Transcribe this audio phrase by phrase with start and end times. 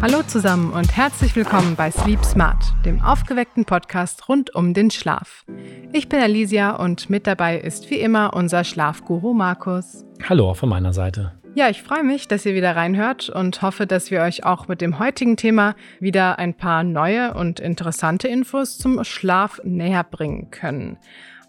[0.00, 5.44] Hallo zusammen und herzlich willkommen bei Sleep Smart, dem aufgeweckten Podcast rund um den Schlaf.
[5.92, 10.04] Ich bin Alicia und mit dabei ist wie immer unser Schlafguru Markus.
[10.28, 11.32] Hallo von meiner Seite.
[11.54, 14.80] Ja, ich freue mich, dass ihr wieder reinhört und hoffe, dass wir euch auch mit
[14.80, 20.96] dem heutigen Thema wieder ein paar neue und interessante Infos zum Schlaf näher bringen können.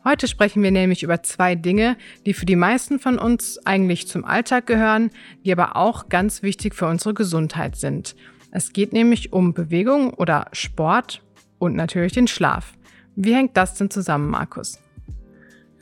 [0.04, 1.95] Heute sprechen wir nämlich über zwei Dinge,
[2.26, 5.09] die für die meisten von uns eigentlich zum Alltag gehören,
[5.45, 8.17] die aber auch ganz wichtig für unsere Gesundheit sind.
[8.52, 11.22] Es geht nämlich um Bewegung oder Sport
[11.59, 12.73] und natürlich den Schlaf.
[13.16, 14.80] Wie hängt das denn zusammen, Markus?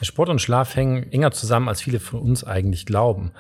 [0.04, 3.32] Sport und Schlaf hängen enger zusammen, als viele von uns eigentlich glauben.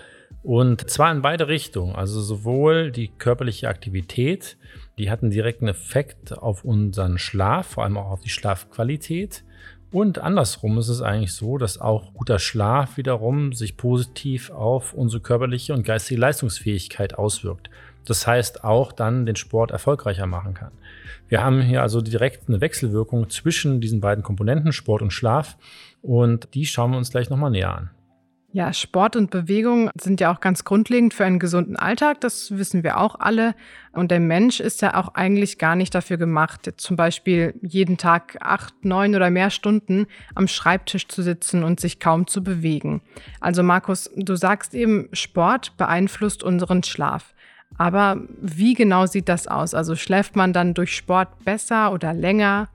[0.43, 1.95] Und zwar in beide Richtungen.
[1.95, 4.57] Also sowohl die körperliche Aktivität,
[4.97, 9.43] die hat einen direkten Effekt auf unseren Schlaf, vor allem auch auf die Schlafqualität.
[9.91, 15.21] Und andersrum ist es eigentlich so, dass auch guter Schlaf wiederum sich positiv auf unsere
[15.21, 17.69] körperliche und geistige Leistungsfähigkeit auswirkt.
[18.05, 20.71] Das heißt auch dann den Sport erfolgreicher machen kann.
[21.27, 25.57] Wir haben hier also direkt eine Wechselwirkung zwischen diesen beiden Komponenten, Sport und Schlaf.
[26.01, 27.89] Und die schauen wir uns gleich nochmal näher an.
[28.53, 32.19] Ja, Sport und Bewegung sind ja auch ganz grundlegend für einen gesunden Alltag.
[32.19, 33.55] Das wissen wir auch alle.
[33.93, 38.37] Und der Mensch ist ja auch eigentlich gar nicht dafür gemacht, zum Beispiel jeden Tag
[38.41, 43.01] acht, neun oder mehr Stunden am Schreibtisch zu sitzen und sich kaum zu bewegen.
[43.39, 47.33] Also Markus, du sagst eben, Sport beeinflusst unseren Schlaf.
[47.77, 49.73] Aber wie genau sieht das aus?
[49.73, 52.67] Also schläft man dann durch Sport besser oder länger?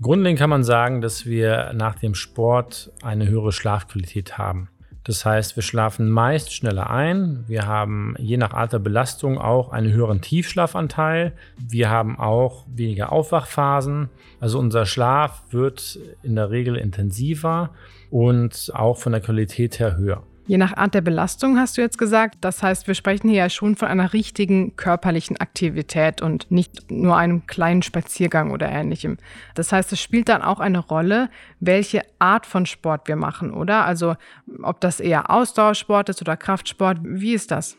[0.00, 4.68] Grundlegend kann man sagen, dass wir nach dem Sport eine höhere Schlafqualität haben.
[5.04, 7.44] Das heißt, wir schlafen meist schneller ein.
[7.46, 11.32] Wir haben je nach Art der Belastung auch einen höheren Tiefschlafanteil.
[11.58, 14.08] Wir haben auch weniger Aufwachphasen.
[14.40, 17.70] Also unser Schlaf wird in der Regel intensiver
[18.10, 20.22] und auch von der Qualität her höher.
[20.46, 22.36] Je nach Art der Belastung hast du jetzt gesagt.
[22.42, 27.16] Das heißt, wir sprechen hier ja schon von einer richtigen körperlichen Aktivität und nicht nur
[27.16, 29.16] einem kleinen Spaziergang oder ähnlichem.
[29.54, 33.86] Das heißt, es spielt dann auch eine Rolle, welche Art von Sport wir machen, oder?
[33.86, 34.16] Also
[34.62, 36.98] ob das eher Ausdauersport ist oder Kraftsport.
[37.02, 37.78] Wie ist das?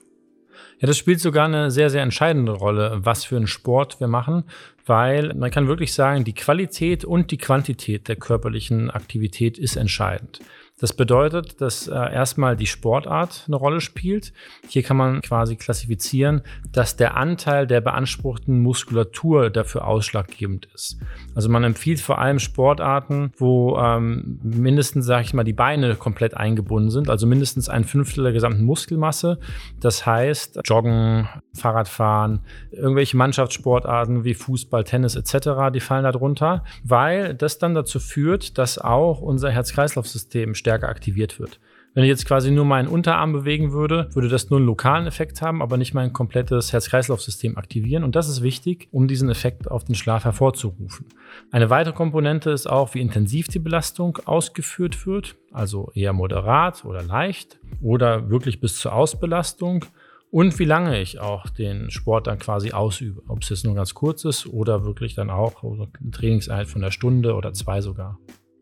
[0.80, 4.46] Ja, das spielt sogar eine sehr, sehr entscheidende Rolle, was für einen Sport wir machen,
[4.86, 10.40] weil man kann wirklich sagen, die Qualität und die Quantität der körperlichen Aktivität ist entscheidend.
[10.78, 14.34] Das bedeutet, dass äh, erstmal die Sportart eine Rolle spielt.
[14.68, 20.98] Hier kann man quasi klassifizieren, dass der Anteil der beanspruchten Muskulatur dafür ausschlaggebend ist.
[21.34, 26.36] Also man empfiehlt vor allem Sportarten, wo ähm, mindestens, sage ich mal, die Beine komplett
[26.36, 29.40] eingebunden sind, also mindestens ein Fünftel der gesamten Muskelmasse.
[29.80, 32.42] Das heißt, Joggen, Fahrradfahren,
[32.72, 38.78] irgendwelche Mannschaftssportarten wie Fußball, Tennis etc., die fallen darunter, weil das dann dazu führt, dass
[38.78, 41.60] auch unser Herz-Kreislauf-System stärker aktiviert wird.
[41.94, 45.42] Wenn ich jetzt quasi nur meinen Unterarm bewegen würde, würde das nur einen lokalen Effekt
[45.42, 48.04] haben, aber nicht mein komplettes Herz-Kreislauf-System aktivieren.
[48.04, 51.06] Und das ist wichtig, um diesen Effekt auf den Schlaf hervorzurufen.
[51.52, 57.02] Eine weitere Komponente ist auch, wie intensiv die Belastung ausgeführt wird, also eher moderat oder
[57.02, 59.86] leicht oder wirklich bis zur Ausbelastung
[60.32, 63.22] und wie lange ich auch den Sport dann quasi ausübe.
[63.30, 66.92] Ob es jetzt nur ganz kurz ist oder wirklich dann auch eine Trainingseinheit von einer
[66.92, 68.20] Stunde oder zwei sogar.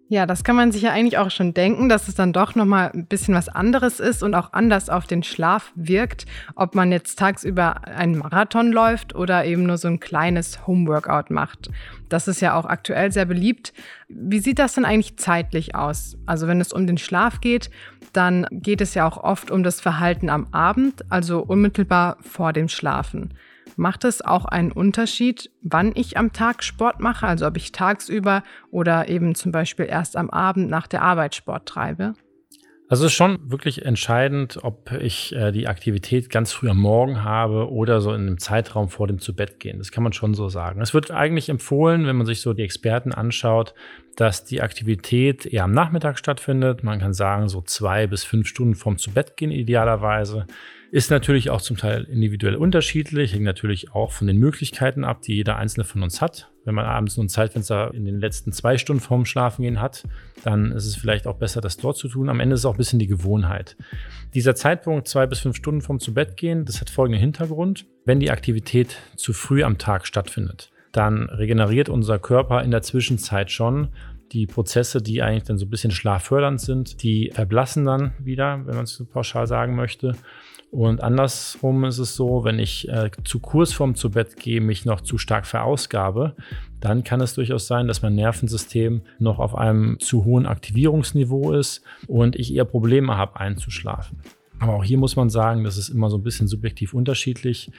[0.10, 2.92] Ja, das kann man sich ja eigentlich auch schon denken, dass es dann doch nochmal
[2.94, 6.26] ein bisschen was anderes ist und auch anders auf den Schlaf wirkt,
[6.56, 11.70] ob man jetzt tagsüber einen Marathon läuft oder eben nur so ein kleines Homeworkout macht.
[12.10, 13.74] Das ist ja auch aktuell sehr beliebt.
[14.10, 16.18] Wie sieht das denn eigentlich zeitlich aus?
[16.26, 17.72] Also wenn es um den Schlaf geht,
[18.12, 22.68] dann geht es ja auch oft um das Verhalten am Abend, also unmittelbar vor dem
[22.68, 23.34] Schlafen.
[23.78, 28.44] Macht es auch einen Unterschied, wann ich am Tag Sport mache, also ob ich tagsüber
[28.72, 32.14] oder eben zum Beispiel erst am Abend nach der Arbeit Sport treibe?
[32.94, 37.24] Also es ist schon wirklich entscheidend, ob ich äh, die Aktivität ganz früh am Morgen
[37.24, 39.80] habe oder so in einem Zeitraum vor dem Zubettgehen.
[39.80, 40.80] Das kann man schon so sagen.
[40.80, 43.74] Es wird eigentlich empfohlen, wenn man sich so die Experten anschaut,
[44.16, 46.84] dass die Aktivität eher am Nachmittag stattfindet.
[46.84, 50.46] Man kann sagen, so zwei bis fünf Stunden vorm Zubettgehen idealerweise.
[50.94, 55.34] Ist natürlich auch zum Teil individuell unterschiedlich, hängt natürlich auch von den Möglichkeiten ab, die
[55.34, 56.52] jeder einzelne von uns hat.
[56.66, 60.04] Wenn man abends nur ein Zeitfenster in den letzten zwei Stunden vorm Schlafengehen hat,
[60.44, 62.30] dann ist es vielleicht auch besser, das dort zu tun.
[62.30, 63.76] Am Ende ist es auch ein bisschen die Gewohnheit.
[64.36, 67.88] Dieser Zeitpunkt, zwei bis fünf Stunden vorm Zubettgehen, das hat folgenden Hintergrund.
[68.06, 73.50] Wenn die Aktivität zu früh am Tag stattfindet, dann regeneriert unser Körper in der Zwischenzeit
[73.50, 73.88] schon
[74.32, 78.76] die Prozesse, die eigentlich dann so ein bisschen schlaffördernd sind, die verblassen dann wieder, wenn
[78.76, 80.16] man es so pauschal sagen möchte.
[80.72, 85.02] Und andersrum ist es so, wenn ich äh, zu Kursform zu Bett gehe, mich noch
[85.02, 86.36] zu stark verausgabe,
[86.80, 91.84] dann kann es durchaus sein, dass mein Nervensystem noch auf einem zu hohen Aktivierungsniveau ist
[92.08, 94.20] und ich eher Probleme habe einzuschlafen.
[94.58, 97.70] Aber auch hier muss man sagen, das ist immer so ein bisschen subjektiv unterschiedlich,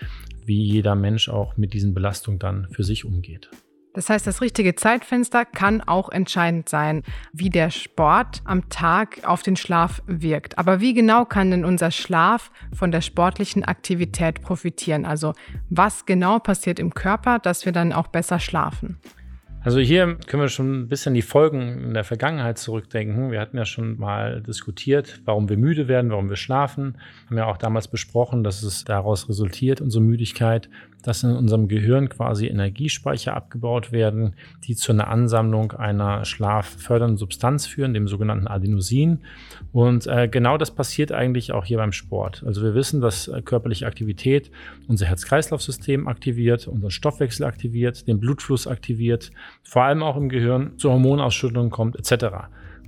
[0.44, 3.50] wie jeder Mensch auch mit diesen Belastungen dann für sich umgeht.
[3.94, 9.42] Das heißt, das richtige Zeitfenster kann auch entscheidend sein, wie der Sport am Tag auf
[9.42, 10.58] den Schlaf wirkt.
[10.58, 15.04] Aber wie genau kann denn unser Schlaf von der sportlichen Aktivität profitieren?
[15.04, 15.32] Also
[15.70, 18.98] was genau passiert im Körper, dass wir dann auch besser schlafen?
[19.64, 23.30] Also hier können wir schon ein bisschen die Folgen in der Vergangenheit zurückdenken.
[23.30, 26.98] Wir hatten ja schon mal diskutiert, warum wir müde werden, warum wir schlafen.
[27.26, 30.68] Haben ja auch damals besprochen, dass es daraus resultiert, unsere Müdigkeit,
[31.04, 34.34] dass in unserem Gehirn quasi Energiespeicher abgebaut werden,
[34.64, 39.20] die zu einer Ansammlung einer schlaffördernden Substanz führen, dem sogenannten Adenosin.
[39.72, 42.42] Und äh, genau das passiert eigentlich auch hier beim Sport.
[42.46, 44.50] Also wir wissen, dass äh, körperliche Aktivität
[44.88, 49.30] unser Herz-Kreislauf-System aktiviert, unseren Stoffwechsel aktiviert, den Blutfluss aktiviert,
[49.62, 52.24] vor allem auch im Gehirn zu Hormonausschüttung kommt etc.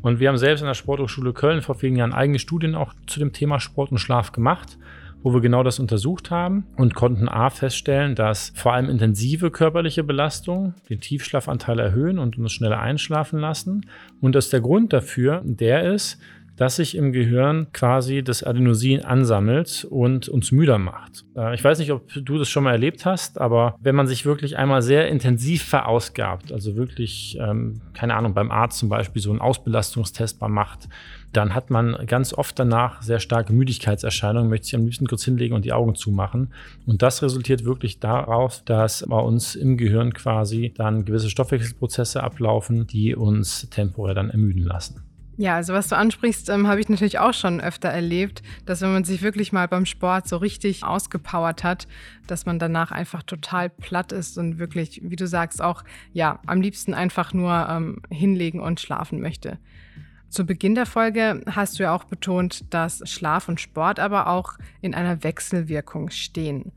[0.03, 3.19] Und wir haben selbst in der Sporthochschule Köln vor vielen Jahren eigene Studien auch zu
[3.19, 4.79] dem Thema Sport und Schlaf gemacht
[5.23, 10.05] wo wir genau das untersucht haben und konnten A feststellen, dass vor allem intensive körperliche
[10.05, 13.87] Belastung den Tiefschlafanteil erhöhen und uns schneller einschlafen lassen.
[14.21, 16.21] Und dass der Grund dafür der ist,
[16.57, 21.25] dass sich im Gehirn quasi das Adenosin ansammelt und uns müder macht.
[21.37, 24.25] Äh, ich weiß nicht, ob du das schon mal erlebt hast, aber wenn man sich
[24.25, 29.31] wirklich einmal sehr intensiv verausgabt, also wirklich, ähm, keine Ahnung, beim Arzt zum Beispiel so
[29.31, 30.89] einen Ausbelastungstest mal macht,
[31.33, 35.55] dann hat man ganz oft danach sehr starke Müdigkeitserscheinungen, möchte sich am liebsten kurz hinlegen
[35.55, 36.53] und die Augen zumachen.
[36.87, 42.87] Und das resultiert wirklich darauf, dass bei uns im Gehirn quasi dann gewisse Stoffwechselprozesse ablaufen,
[42.87, 45.03] die uns temporär dann ermüden lassen.
[45.39, 48.93] Ja, also was du ansprichst, ähm, habe ich natürlich auch schon öfter erlebt, dass wenn
[48.93, 51.87] man sich wirklich mal beim Sport so richtig ausgepowert hat,
[52.27, 55.85] dass man danach einfach total platt ist und wirklich, wie du sagst, auch
[56.15, 59.59] ja am liebsten einfach nur ähm, hinlegen und schlafen möchte.
[60.31, 64.55] Zu Beginn der Folge hast du ja auch betont, dass Schlaf und Sport aber auch
[64.81, 66.73] in einer Wechselwirkung stehen.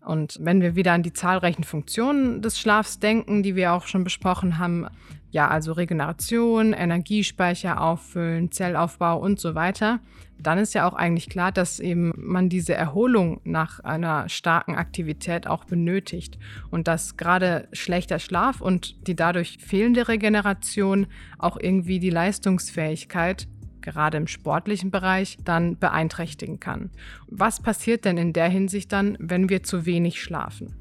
[0.00, 4.04] Und wenn wir wieder an die zahlreichen Funktionen des Schlafs denken, die wir auch schon
[4.04, 4.86] besprochen haben,
[5.34, 9.98] ja, also Regeneration, Energiespeicher auffüllen, Zellaufbau und so weiter,
[10.38, 15.48] dann ist ja auch eigentlich klar, dass eben man diese Erholung nach einer starken Aktivität
[15.48, 16.38] auch benötigt
[16.70, 23.48] und dass gerade schlechter Schlaf und die dadurch fehlende Regeneration auch irgendwie die Leistungsfähigkeit
[23.80, 26.90] gerade im sportlichen Bereich, dann beeinträchtigen kann.
[27.26, 30.76] Was passiert denn in der Hinsicht dann, wenn wir zu wenig schlafen?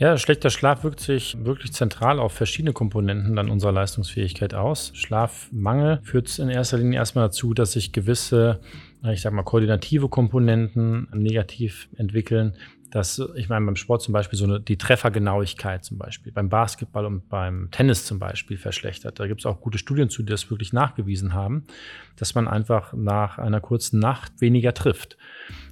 [0.00, 4.92] Ja, schlechter Schlaf wirkt sich wirklich zentral auf verschiedene Komponenten dann unserer Leistungsfähigkeit aus.
[4.94, 8.60] Schlafmangel führt in erster Linie erstmal dazu, dass sich gewisse,
[9.02, 12.54] ich sag mal, koordinative Komponenten negativ entwickeln.
[12.92, 17.04] Dass, ich meine, beim Sport zum Beispiel so eine, die Treffergenauigkeit zum Beispiel, beim Basketball
[17.04, 19.18] und beim Tennis zum Beispiel verschlechtert.
[19.18, 21.66] Da gibt es auch gute Studien zu, die das wirklich nachgewiesen haben,
[22.14, 25.18] dass man einfach nach einer kurzen Nacht weniger trifft.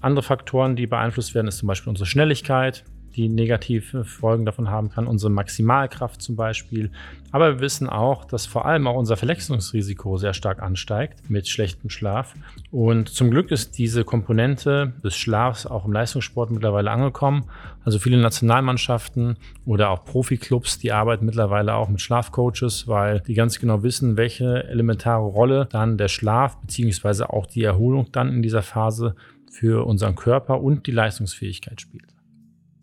[0.01, 2.85] Andere Faktoren, die beeinflusst werden, ist zum Beispiel unsere Schnelligkeit,
[3.17, 6.91] die negative Folgen davon haben kann, unsere Maximalkraft zum Beispiel.
[7.33, 11.91] Aber wir wissen auch, dass vor allem auch unser Verletzungsrisiko sehr stark ansteigt mit schlechtem
[11.91, 12.35] Schlaf.
[12.71, 17.45] Und zum Glück ist diese Komponente des Schlafs auch im Leistungssport mittlerweile angekommen.
[17.85, 23.59] Also viele Nationalmannschaften oder auch Profiklubs, die arbeiten mittlerweile auch mit Schlafcoaches, weil die ganz
[23.59, 27.25] genau wissen, welche elementare Rolle dann der Schlaf bzw.
[27.25, 29.15] auch die Erholung dann in dieser Phase
[29.51, 32.06] für unseren Körper und die Leistungsfähigkeit spielt.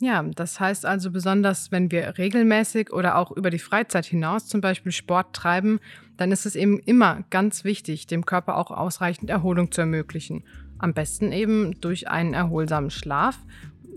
[0.03, 4.59] Ja, das heißt also besonders, wenn wir regelmäßig oder auch über die Freizeit hinaus zum
[4.59, 5.79] Beispiel Sport treiben,
[6.17, 10.43] dann ist es eben immer ganz wichtig, dem Körper auch ausreichend Erholung zu ermöglichen.
[10.77, 13.39] Am besten eben durch einen erholsamen Schlaf,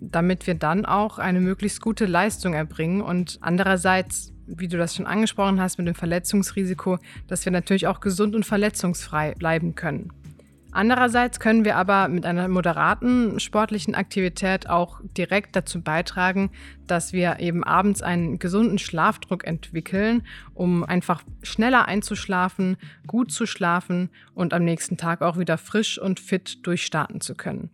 [0.00, 5.06] damit wir dann auch eine möglichst gute Leistung erbringen und andererseits wie du das schon
[5.06, 10.12] angesprochen hast mit dem Verletzungsrisiko, dass wir natürlich auch gesund und verletzungsfrei bleiben können.
[10.76, 16.50] Andererseits können wir aber mit einer moderaten sportlichen Aktivität auch direkt dazu beitragen,
[16.86, 24.10] dass wir eben abends einen gesunden Schlafdruck entwickeln, um einfach schneller einzuschlafen, gut zu schlafen
[24.34, 27.70] und am nächsten Tag auch wieder frisch und fit durchstarten zu können.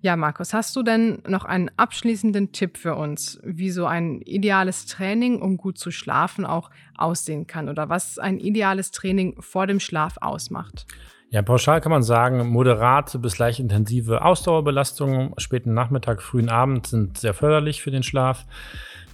[0.00, 4.86] Ja, Markus, hast du denn noch einen abschließenden Tipp für uns, wie so ein ideales
[4.86, 9.80] Training, um gut zu schlafen, auch aussehen kann oder was ein ideales Training vor dem
[9.80, 10.86] Schlaf ausmacht?
[11.30, 17.18] Ja, pauschal kann man sagen, moderate bis leicht intensive Ausdauerbelastungen späten Nachmittag, frühen Abend sind
[17.18, 18.46] sehr förderlich für den Schlaf.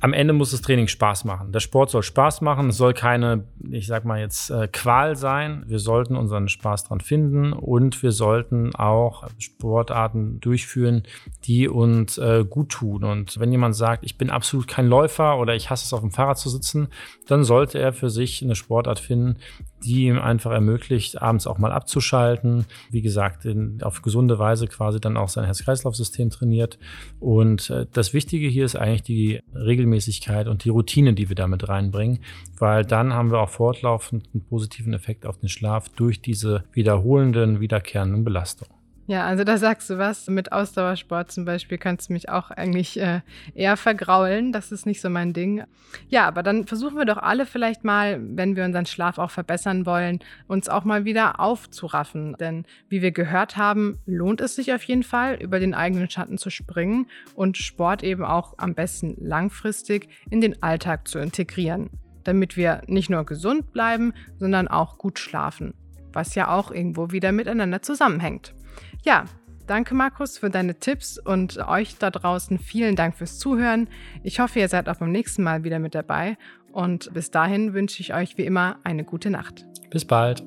[0.01, 1.53] am Ende muss das Training Spaß machen.
[1.53, 5.63] Der Sport soll Spaß machen, es soll keine, ich sag mal jetzt, äh, Qual sein.
[5.69, 11.05] Wir sollten unseren Spaß dran finden und wir sollten auch Sportarten durchführen,
[11.45, 13.05] die uns äh, gut tun.
[13.05, 16.11] Und wenn jemand sagt, ich bin absolut kein Läufer oder ich hasse es auf dem
[16.11, 16.89] Fahrrad zu sitzen,
[17.29, 19.39] dann sollte er für sich eine Sportart finden,
[19.85, 22.67] die ihm einfach ermöglicht, abends auch mal abzuschalten.
[22.91, 26.79] Wie gesagt, in, auf gesunde Weise quasi dann auch sein Herz-Kreislauf-System trainiert.
[27.21, 31.69] Und äh, das Wichtige hier ist eigentlich die Regelmäßigkeit und die Routine, die wir damit
[31.69, 32.21] reinbringen,
[32.59, 37.61] weil dann haben wir auch fortlaufend einen positiven Effekt auf den Schlaf durch diese wiederholenden,
[37.61, 38.82] wiederkehrenden Belastungen.
[39.07, 40.29] Ja, also da sagst du was.
[40.29, 43.21] Mit Ausdauersport zum Beispiel kannst du mich auch eigentlich äh,
[43.55, 44.53] eher vergraulen.
[44.53, 45.65] Das ist nicht so mein Ding.
[46.09, 49.87] Ja, aber dann versuchen wir doch alle vielleicht mal, wenn wir unseren Schlaf auch verbessern
[49.87, 52.37] wollen, uns auch mal wieder aufzuraffen.
[52.39, 56.39] Denn wie wir gehört haben, lohnt es sich auf jeden Fall, über den eigenen Schatten
[56.39, 61.91] zu springen und Sport eben auch am besten langfristig in den Alltag zu integrieren.
[62.23, 65.75] Damit wir nicht nur gesund bleiben, sondern auch gut schlafen.
[66.13, 68.55] Was ja auch irgendwo wieder miteinander zusammenhängt.
[69.03, 69.25] Ja,
[69.67, 73.89] danke Markus für deine Tipps und euch da draußen vielen Dank fürs Zuhören.
[74.23, 76.37] Ich hoffe, ihr seid auch beim nächsten Mal wieder mit dabei
[76.73, 79.67] und bis dahin wünsche ich euch wie immer eine gute Nacht.
[79.91, 80.43] Bis bald.